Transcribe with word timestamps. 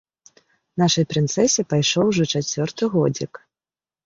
Нашай 0.81 1.05
прынцэсе 1.11 1.61
пайшоў 1.75 2.09
ужо 2.13 2.25
чацвёрты 2.37 2.83
годзік. 2.97 3.33